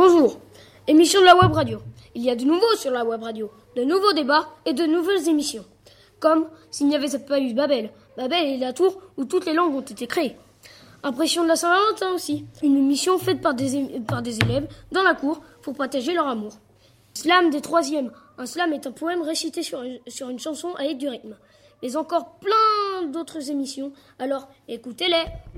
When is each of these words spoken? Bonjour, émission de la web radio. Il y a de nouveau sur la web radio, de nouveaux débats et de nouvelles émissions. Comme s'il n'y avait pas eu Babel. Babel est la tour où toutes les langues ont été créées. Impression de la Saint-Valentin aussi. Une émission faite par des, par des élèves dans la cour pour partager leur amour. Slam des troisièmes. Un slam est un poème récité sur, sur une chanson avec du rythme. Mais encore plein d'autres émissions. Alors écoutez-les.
Bonjour, 0.00 0.38
émission 0.86 1.18
de 1.18 1.24
la 1.24 1.36
web 1.36 1.50
radio. 1.50 1.80
Il 2.14 2.22
y 2.22 2.30
a 2.30 2.36
de 2.36 2.44
nouveau 2.44 2.76
sur 2.76 2.92
la 2.92 3.04
web 3.04 3.20
radio, 3.20 3.50
de 3.74 3.82
nouveaux 3.82 4.12
débats 4.12 4.48
et 4.64 4.72
de 4.72 4.84
nouvelles 4.84 5.28
émissions. 5.28 5.64
Comme 6.20 6.46
s'il 6.70 6.86
n'y 6.86 6.94
avait 6.94 7.18
pas 7.18 7.40
eu 7.40 7.52
Babel. 7.52 7.90
Babel 8.16 8.46
est 8.46 8.58
la 8.58 8.72
tour 8.72 9.02
où 9.16 9.24
toutes 9.24 9.44
les 9.44 9.54
langues 9.54 9.74
ont 9.74 9.80
été 9.80 10.06
créées. 10.06 10.36
Impression 11.02 11.42
de 11.42 11.48
la 11.48 11.56
Saint-Valentin 11.56 12.12
aussi. 12.12 12.46
Une 12.62 12.76
émission 12.76 13.18
faite 13.18 13.40
par 13.40 13.54
des, 13.54 14.00
par 14.06 14.22
des 14.22 14.38
élèves 14.38 14.68
dans 14.92 15.02
la 15.02 15.14
cour 15.14 15.40
pour 15.62 15.74
partager 15.74 16.14
leur 16.14 16.28
amour. 16.28 16.52
Slam 17.12 17.50
des 17.50 17.60
troisièmes. 17.60 18.12
Un 18.38 18.46
slam 18.46 18.72
est 18.72 18.86
un 18.86 18.92
poème 18.92 19.22
récité 19.22 19.64
sur, 19.64 19.82
sur 20.06 20.28
une 20.28 20.38
chanson 20.38 20.76
avec 20.76 20.98
du 20.98 21.08
rythme. 21.08 21.36
Mais 21.82 21.96
encore 21.96 22.36
plein 22.38 23.08
d'autres 23.08 23.50
émissions. 23.50 23.92
Alors 24.20 24.46
écoutez-les. 24.68 25.24